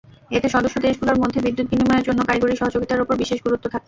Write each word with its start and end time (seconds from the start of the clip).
এতে 0.31 0.47
সদস্যদেশগুলোর 0.49 1.21
মধ্যে 1.23 1.39
বিদ্যুৎ 1.45 1.67
বিনিময়ের 1.71 2.05
জন্য 2.07 2.19
কারিগরি 2.23 2.55
সহযোগিতার 2.57 3.03
ওপর 3.03 3.15
বিশেষ 3.21 3.39
গুরুত্ব 3.41 3.65
থাকছে। 3.65 3.77